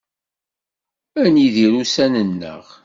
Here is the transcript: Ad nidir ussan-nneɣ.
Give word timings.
Ad 1.21 1.25
nidir 1.33 1.73
ussan-nneɣ. 1.81 2.65